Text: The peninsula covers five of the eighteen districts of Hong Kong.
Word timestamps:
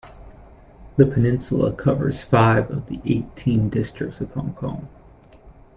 The 0.95 1.05
peninsula 1.05 1.73
covers 1.73 2.23
five 2.23 2.71
of 2.71 2.87
the 2.87 2.99
eighteen 3.05 3.69
districts 3.69 4.19
of 4.19 4.31
Hong 4.33 4.53
Kong. 4.55 4.87